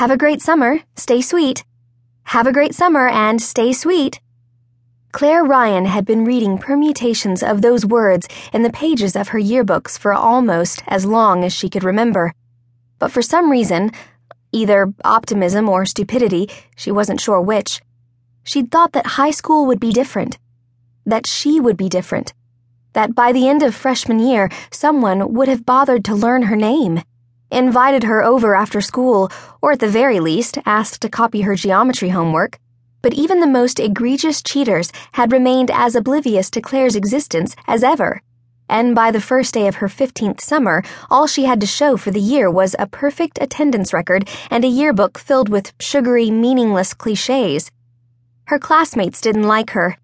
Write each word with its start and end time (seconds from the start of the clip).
Have 0.00 0.10
a 0.10 0.16
great 0.16 0.40
summer, 0.40 0.80
stay 0.96 1.20
sweet. 1.20 1.62
Have 2.22 2.46
a 2.46 2.54
great 2.54 2.74
summer 2.74 3.06
and 3.06 3.38
stay 3.38 3.74
sweet. 3.74 4.18
Claire 5.12 5.44
Ryan 5.44 5.84
had 5.84 6.06
been 6.06 6.24
reading 6.24 6.56
permutations 6.56 7.42
of 7.42 7.60
those 7.60 7.84
words 7.84 8.26
in 8.50 8.62
the 8.62 8.72
pages 8.72 9.14
of 9.14 9.28
her 9.28 9.38
yearbooks 9.38 9.98
for 9.98 10.14
almost 10.14 10.82
as 10.86 11.04
long 11.04 11.44
as 11.44 11.52
she 11.52 11.68
could 11.68 11.84
remember. 11.84 12.32
But 12.98 13.12
for 13.12 13.20
some 13.20 13.50
reason, 13.50 13.90
either 14.52 14.90
optimism 15.04 15.68
or 15.68 15.84
stupidity, 15.84 16.48
she 16.74 16.90
wasn't 16.90 17.20
sure 17.20 17.42
which, 17.42 17.82
she'd 18.42 18.70
thought 18.70 18.92
that 18.92 19.20
high 19.20 19.32
school 19.32 19.66
would 19.66 19.80
be 19.80 19.92
different. 19.92 20.38
That 21.04 21.26
she 21.26 21.60
would 21.60 21.76
be 21.76 21.90
different. 21.90 22.32
That 22.94 23.14
by 23.14 23.32
the 23.32 23.46
end 23.46 23.62
of 23.62 23.74
freshman 23.74 24.18
year, 24.18 24.48
someone 24.70 25.34
would 25.34 25.48
have 25.48 25.66
bothered 25.66 26.06
to 26.06 26.14
learn 26.14 26.44
her 26.44 26.56
name, 26.56 27.02
invited 27.50 28.04
her 28.04 28.22
over 28.22 28.54
after 28.54 28.80
school, 28.80 29.30
or 29.60 29.72
at 29.72 29.80
the 29.80 29.88
very 29.88 30.20
least, 30.20 30.58
asked 30.66 31.02
to 31.02 31.08
copy 31.08 31.42
her 31.42 31.54
geometry 31.54 32.10
homework 32.10 32.58
but 33.02 33.14
even 33.14 33.40
the 33.40 33.46
most 33.46 33.80
egregious 33.80 34.42
cheaters 34.42 34.92
had 35.12 35.32
remained 35.32 35.70
as 35.70 35.94
oblivious 35.94 36.50
to 36.50 36.60
Claire's 36.60 36.96
existence 36.96 37.56
as 37.66 37.82
ever. 37.82 38.22
And 38.68 38.94
by 38.94 39.10
the 39.10 39.20
first 39.20 39.52
day 39.54 39.66
of 39.66 39.76
her 39.76 39.88
15th 39.88 40.40
summer, 40.40 40.82
all 41.10 41.26
she 41.26 41.44
had 41.44 41.60
to 41.60 41.66
show 41.66 41.96
for 41.96 42.10
the 42.10 42.20
year 42.20 42.50
was 42.50 42.76
a 42.78 42.86
perfect 42.86 43.38
attendance 43.40 43.92
record 43.92 44.28
and 44.50 44.64
a 44.64 44.68
yearbook 44.68 45.18
filled 45.18 45.48
with 45.48 45.72
sugary, 45.80 46.30
meaningless 46.30 46.94
cliches. 46.94 47.70
Her 48.44 48.58
classmates 48.58 49.20
didn't 49.20 49.48
like 49.48 49.70
her. 49.70 49.96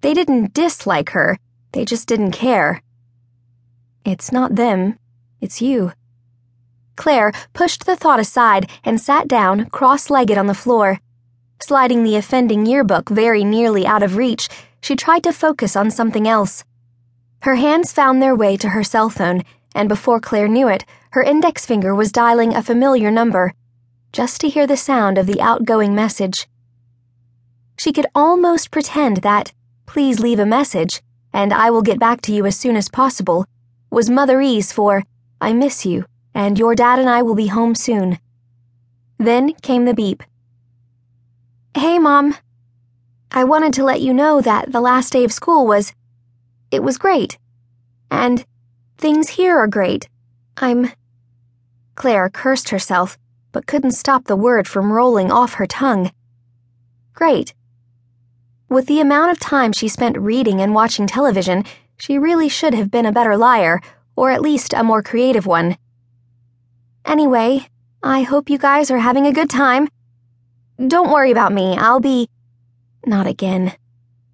They 0.00 0.14
didn't 0.14 0.54
dislike 0.54 1.10
her, 1.10 1.38
they 1.72 1.84
just 1.84 2.06
didn't 2.06 2.32
care. 2.32 2.82
It's 4.04 4.30
not 4.30 4.56
them, 4.56 4.98
it's 5.40 5.62
you. 5.62 5.92
Claire 6.96 7.32
pushed 7.52 7.86
the 7.86 7.96
thought 7.96 8.20
aside 8.20 8.70
and 8.84 9.00
sat 9.00 9.28
down, 9.28 9.66
cross 9.70 10.10
legged 10.10 10.38
on 10.38 10.46
the 10.46 10.54
floor. 10.54 11.00
Sliding 11.60 12.02
the 12.02 12.16
offending 12.16 12.66
yearbook 12.66 13.08
very 13.08 13.44
nearly 13.44 13.86
out 13.86 14.02
of 14.02 14.16
reach, 14.16 14.48
she 14.80 14.96
tried 14.96 15.22
to 15.24 15.32
focus 15.32 15.76
on 15.76 15.90
something 15.90 16.26
else. 16.26 16.64
Her 17.42 17.54
hands 17.54 17.92
found 17.92 18.20
their 18.20 18.34
way 18.34 18.56
to 18.56 18.70
her 18.70 18.84
cell 18.84 19.08
phone, 19.08 19.42
and 19.74 19.88
before 19.88 20.20
Claire 20.20 20.48
knew 20.48 20.68
it, 20.68 20.84
her 21.10 21.22
index 21.22 21.64
finger 21.64 21.94
was 21.94 22.12
dialing 22.12 22.54
a 22.54 22.62
familiar 22.62 23.10
number, 23.10 23.54
just 24.12 24.40
to 24.40 24.48
hear 24.48 24.66
the 24.66 24.76
sound 24.76 25.18
of 25.18 25.26
the 25.26 25.40
outgoing 25.40 25.94
message. 25.94 26.46
She 27.78 27.92
could 27.92 28.06
almost 28.14 28.70
pretend 28.70 29.18
that, 29.18 29.52
please 29.86 30.20
leave 30.20 30.38
a 30.38 30.46
message, 30.46 31.02
and 31.32 31.52
I 31.52 31.70
will 31.70 31.82
get 31.82 31.98
back 31.98 32.20
to 32.22 32.32
you 32.32 32.44
as 32.46 32.56
soon 32.56 32.76
as 32.76 32.88
possible, 32.88 33.46
was 33.90 34.10
Motherese 34.10 34.72
for, 34.72 35.02
I 35.40 35.52
miss 35.52 35.84
you, 35.86 36.04
and 36.34 36.58
your 36.58 36.74
dad 36.74 36.98
and 36.98 37.08
I 37.08 37.22
will 37.22 37.34
be 37.34 37.48
home 37.48 37.74
soon. 37.74 38.18
Then 39.18 39.52
came 39.62 39.84
the 39.84 39.94
beep. 39.94 40.22
Hey, 41.74 41.98
Mom. 41.98 42.36
I 43.30 43.44
wanted 43.44 43.72
to 43.74 43.84
let 43.84 44.00
you 44.00 44.12
know 44.12 44.40
that 44.40 44.72
the 44.72 44.80
last 44.80 45.12
day 45.12 45.24
of 45.24 45.32
school 45.32 45.66
was. 45.66 45.94
It 46.70 46.82
was 46.82 46.98
great. 46.98 47.38
And 48.10 48.44
things 48.98 49.30
here 49.30 49.56
are 49.56 49.66
great. 49.66 50.08
I'm. 50.56 50.92
Claire 51.94 52.28
cursed 52.28 52.70
herself, 52.70 53.18
but 53.52 53.66
couldn't 53.66 53.92
stop 53.92 54.24
the 54.24 54.36
word 54.36 54.66
from 54.68 54.92
rolling 54.92 55.30
off 55.30 55.54
her 55.54 55.66
tongue. 55.66 56.10
Great. 57.14 57.54
With 58.68 58.86
the 58.86 59.00
amount 59.00 59.30
of 59.30 59.38
time 59.38 59.72
she 59.72 59.88
spent 59.88 60.18
reading 60.18 60.60
and 60.60 60.74
watching 60.74 61.06
television, 61.06 61.64
she 61.96 62.18
really 62.18 62.48
should 62.48 62.74
have 62.74 62.90
been 62.90 63.06
a 63.06 63.12
better 63.12 63.36
liar, 63.36 63.80
or 64.16 64.30
at 64.30 64.42
least 64.42 64.72
a 64.72 64.82
more 64.82 65.02
creative 65.02 65.46
one. 65.46 65.76
Anyway, 67.04 67.66
I 68.02 68.22
hope 68.22 68.48
you 68.48 68.58
guys 68.58 68.90
are 68.90 68.98
having 68.98 69.26
a 69.26 69.32
good 69.32 69.50
time. 69.50 69.88
Don't 70.78 71.10
worry 71.10 71.30
about 71.30 71.52
me. 71.52 71.76
I'll 71.76 72.00
be. 72.00 72.28
Not 73.04 73.26
again, 73.26 73.74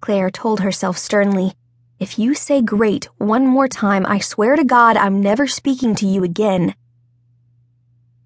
Claire 0.01 0.29
told 0.29 0.59
herself 0.59 0.97
sternly. 0.97 1.53
If 1.99 2.17
you 2.17 2.33
say 2.33 2.61
great 2.61 3.05
one 3.17 3.45
more 3.45 3.67
time, 3.67 4.05
I 4.05 4.19
swear 4.19 4.55
to 4.55 4.63
God 4.63 4.95
I'm 4.95 5.21
never 5.21 5.47
speaking 5.47 5.95
to 5.95 6.07
you 6.07 6.23
again. 6.23 6.75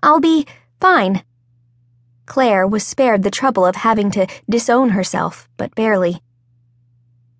I'll 0.04 0.20
be 0.20 0.46
fine. 0.80 1.24
Claire 2.26 2.68
was 2.68 2.86
spared 2.86 3.24
the 3.24 3.32
trouble 3.32 3.66
of 3.66 3.78
having 3.78 4.12
to 4.12 4.28
disown 4.50 4.90
herself, 4.90 5.50
but 5.58 5.74
barely. 5.76 6.22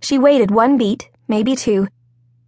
She 0.02 0.18
waited 0.18 0.52
one 0.52 0.78
beat, 0.78 1.10
maybe 1.28 1.56
two, 1.56 1.88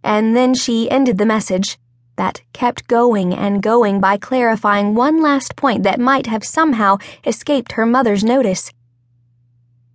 and 0.02 0.34
then 0.34 0.54
she 0.54 0.90
ended 0.90 1.18
the 1.18 1.26
message 1.26 1.78
that 2.16 2.42
kept 2.52 2.88
going 2.88 3.34
and 3.34 3.62
going 3.62 4.00
by 4.00 4.16
clarifying 4.16 4.94
one 4.94 5.22
last 5.22 5.56
point 5.56 5.82
that 5.82 6.00
might 6.00 6.26
have 6.26 6.44
somehow 6.44 6.98
escaped 7.24 7.72
her 7.72 7.86
mother's 7.86 8.24
notice. 8.24 8.72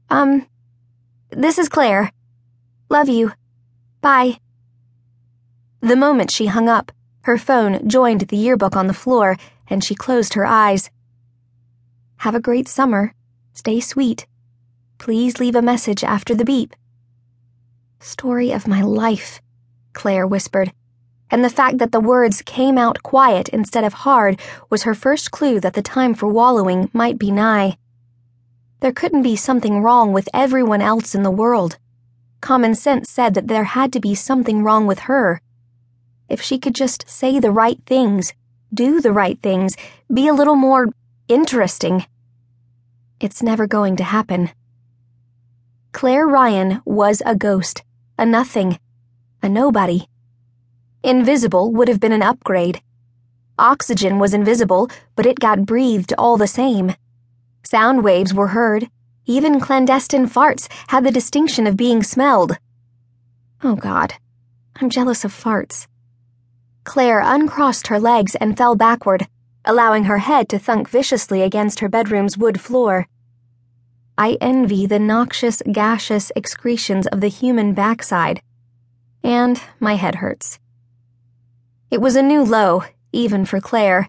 Um, 0.09 0.47
this 1.29 1.57
is 1.57 1.69
Claire. 1.69 2.11
Love 2.89 3.09
you. 3.09 3.31
Bye. 4.01 4.39
The 5.81 5.95
moment 5.95 6.31
she 6.31 6.47
hung 6.47 6.69
up, 6.69 6.91
her 7.21 7.37
phone 7.37 7.87
joined 7.87 8.21
the 8.21 8.37
yearbook 8.37 8.75
on 8.75 8.87
the 8.87 8.93
floor 8.93 9.37
and 9.67 9.83
she 9.83 9.95
closed 9.95 10.33
her 10.33 10.45
eyes. 10.45 10.89
Have 12.17 12.35
a 12.35 12.39
great 12.39 12.67
summer. 12.67 13.13
Stay 13.53 13.79
sweet. 13.79 14.27
Please 14.97 15.39
leave 15.39 15.55
a 15.55 15.61
message 15.61 16.03
after 16.03 16.35
the 16.35 16.45
beep. 16.45 16.75
Story 17.99 18.51
of 18.51 18.67
my 18.67 18.81
life, 18.81 19.41
Claire 19.93 20.27
whispered 20.27 20.73
and 21.31 21.43
the 21.43 21.49
fact 21.49 21.77
that 21.77 21.93
the 21.93 21.99
words 22.01 22.41
came 22.41 22.77
out 22.77 23.01
quiet 23.01 23.47
instead 23.49 23.85
of 23.85 23.93
hard 23.93 24.39
was 24.69 24.83
her 24.83 24.93
first 24.93 25.31
clue 25.31 25.59
that 25.61 25.73
the 25.73 25.81
time 25.81 26.13
for 26.13 26.27
wallowing 26.27 26.89
might 26.93 27.17
be 27.17 27.31
nigh. 27.31 27.77
There 28.81 28.91
couldn't 28.91 29.23
be 29.23 29.37
something 29.37 29.81
wrong 29.81 30.11
with 30.11 30.27
everyone 30.33 30.81
else 30.81 31.15
in 31.15 31.23
the 31.23 31.31
world. 31.31 31.77
Common 32.41 32.75
sense 32.75 33.09
said 33.09 33.33
that 33.35 33.47
there 33.47 33.63
had 33.63 33.93
to 33.93 33.99
be 33.99 34.13
something 34.13 34.63
wrong 34.63 34.85
with 34.85 34.99
her. 35.01 35.41
If 36.27 36.41
she 36.41 36.59
could 36.59 36.75
just 36.75 37.09
say 37.09 37.39
the 37.39 37.51
right 37.51 37.79
things, 37.85 38.33
do 38.73 38.99
the 38.99 39.11
right 39.11 39.39
things, 39.41 39.77
be 40.13 40.27
a 40.27 40.33
little 40.33 40.55
more 40.55 40.87
interesting. 41.27 42.05
It's 43.19 43.43
never 43.43 43.67
going 43.67 43.95
to 43.97 44.03
happen. 44.03 44.49
Claire 45.93 46.27
Ryan 46.27 46.81
was 46.83 47.21
a 47.25 47.35
ghost, 47.35 47.83
a 48.17 48.25
nothing, 48.25 48.79
a 49.43 49.47
nobody. 49.47 50.07
Invisible 51.03 51.71
would 51.71 51.87
have 51.87 51.99
been 51.99 52.11
an 52.11 52.21
upgrade. 52.21 52.81
Oxygen 53.57 54.19
was 54.19 54.33
invisible, 54.33 54.89
but 55.15 55.25
it 55.25 55.39
got 55.39 55.65
breathed 55.65 56.13
all 56.17 56.37
the 56.37 56.47
same. 56.47 56.93
Sound 57.63 58.03
waves 58.03 58.33
were 58.33 58.49
heard. 58.49 58.87
Even 59.25 59.59
clandestine 59.59 60.27
farts 60.27 60.67
had 60.87 61.03
the 61.03 61.11
distinction 61.11 61.65
of 61.65 61.77
being 61.77 62.03
smelled. 62.03 62.57
Oh 63.63 63.75
God, 63.75 64.13
I'm 64.75 64.89
jealous 64.89 65.25
of 65.25 65.33
farts. 65.33 65.87
Claire 66.83 67.21
uncrossed 67.23 67.87
her 67.87 67.99
legs 67.99 68.35
and 68.35 68.57
fell 68.57 68.75
backward, 68.75 69.27
allowing 69.65 70.03
her 70.05 70.19
head 70.19 70.49
to 70.49 70.59
thunk 70.59 70.89
viciously 70.89 71.41
against 71.41 71.79
her 71.79 71.89
bedroom's 71.89 72.37
wood 72.37 72.59
floor. 72.59 73.07
I 74.17 74.37
envy 74.39 74.85
the 74.85 74.99
noxious, 74.99 75.63
gaseous 75.71 76.31
excretions 76.35 77.07
of 77.07 77.21
the 77.21 77.27
human 77.27 77.73
backside. 77.73 78.41
And 79.23 79.61
my 79.79 79.95
head 79.95 80.15
hurts. 80.15 80.59
It 81.91 81.99
was 81.99 82.15
a 82.15 82.23
new 82.23 82.41
low, 82.41 82.85
even 83.11 83.43
for 83.43 83.59
Claire. 83.59 84.07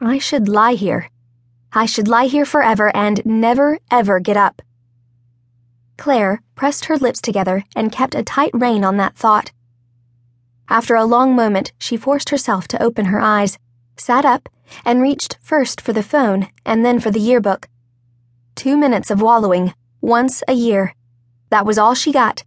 I 0.00 0.18
should 0.18 0.48
lie 0.48 0.74
here. 0.74 1.08
I 1.72 1.86
should 1.86 2.08
lie 2.08 2.24
here 2.26 2.44
forever 2.44 2.90
and 2.92 3.24
never, 3.24 3.78
ever 3.88 4.18
get 4.18 4.36
up. 4.36 4.60
Claire 5.96 6.42
pressed 6.56 6.86
her 6.86 6.96
lips 6.96 7.20
together 7.20 7.62
and 7.76 7.92
kept 7.92 8.16
a 8.16 8.24
tight 8.24 8.50
rein 8.52 8.82
on 8.82 8.96
that 8.96 9.14
thought. 9.14 9.52
After 10.68 10.96
a 10.96 11.04
long 11.04 11.36
moment, 11.36 11.72
she 11.78 11.96
forced 11.96 12.30
herself 12.30 12.66
to 12.68 12.82
open 12.82 13.06
her 13.06 13.20
eyes, 13.20 13.56
sat 13.96 14.24
up, 14.24 14.48
and 14.84 15.00
reached 15.00 15.38
first 15.40 15.80
for 15.80 15.92
the 15.92 16.02
phone 16.02 16.48
and 16.66 16.84
then 16.84 16.98
for 16.98 17.12
the 17.12 17.20
yearbook. 17.20 17.68
Two 18.56 18.76
minutes 18.76 19.08
of 19.08 19.22
wallowing, 19.22 19.72
once 20.00 20.42
a 20.48 20.52
year. 20.52 20.96
That 21.50 21.64
was 21.64 21.78
all 21.78 21.94
she 21.94 22.10
got 22.10 22.42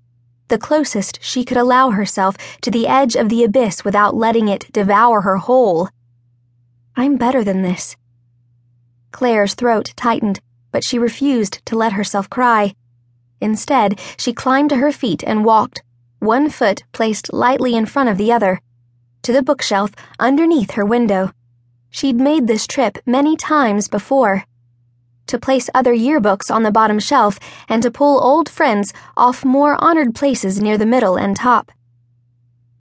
the 0.48 0.58
closest 0.58 1.20
she 1.22 1.44
could 1.44 1.58
allow 1.58 1.90
herself 1.90 2.38
to 2.62 2.72
the 2.72 2.88
edge 2.88 3.16
of 3.16 3.30
the 3.30 3.44
abyss 3.44 3.84
without 3.84 4.16
letting 4.16 4.48
it 4.48 4.72
devour 4.72 5.22
her 5.22 5.38
whole. 5.38 5.90
I'm 6.96 7.18
better 7.18 7.44
than 7.44 7.62
this. 7.62 7.96
Claire's 9.12 9.56
throat 9.56 9.94
tightened, 9.96 10.40
but 10.72 10.84
she 10.84 11.00
refused 11.00 11.66
to 11.66 11.76
let 11.76 11.94
herself 11.94 12.30
cry. 12.30 12.76
Instead, 13.42 14.00
she 14.18 14.34
climbed 14.34 14.70
to 14.70 14.78
her 14.78 14.92
feet 14.92 15.24
and 15.26 15.46
walked, 15.46 15.82
one 16.20 16.50
foot 16.50 16.84
placed 16.92 17.32
lightly 17.34 17.76
in 17.76 17.86
front 17.86 18.10
of 18.10 18.18
the 18.18 18.32
other, 18.32 18.62
to 19.22 19.34
the 19.34 19.44
bookshelf 19.44 19.92
underneath 20.20 20.72
her 20.72 20.86
window. 20.86 21.32
She'd 21.90 22.18
made 22.18 22.48
this 22.48 22.68
trip 22.68 22.98
many 23.06 23.36
times 23.36 23.88
before 23.88 24.46
to 25.28 25.40
place 25.40 25.70
other 25.74 25.94
yearbooks 25.94 26.50
on 26.50 26.64
the 26.64 26.72
bottom 26.72 27.00
shelf, 27.00 27.40
and 27.70 27.84
to 27.84 27.92
pull 27.92 28.24
old 28.24 28.50
friends 28.50 28.94
off 29.16 29.46
more 29.46 29.78
honored 29.84 30.16
places 30.16 30.62
near 30.62 30.78
the 30.78 30.86
middle 30.86 31.16
and 31.16 31.36
top. 31.36 31.72